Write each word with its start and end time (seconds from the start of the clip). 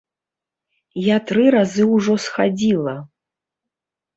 Я 1.07 1.17
тры 1.31 1.45
разы 1.55 1.85
ўжо 1.95 2.15
схадзіла. 2.25 2.95